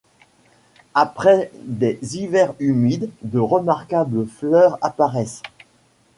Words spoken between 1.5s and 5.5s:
des hivers humides, de remarquables fleurs apparaissent.